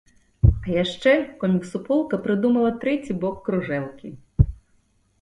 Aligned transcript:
А 0.51 0.71
яшчэ 0.83 1.13
комік-суполка 1.43 2.21
прыдумала 2.25 2.75
трэці 2.87 3.19
бок 3.23 3.35
кружэлкі. 3.49 4.09